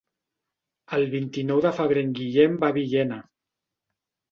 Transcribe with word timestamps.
El 0.97 1.05
vint-i-nou 1.11 1.61
de 1.67 1.73
febrer 1.81 2.05
en 2.07 2.11
Guillem 2.21 2.59
va 2.65 2.73
a 2.75 2.77
Villena. 2.81 3.23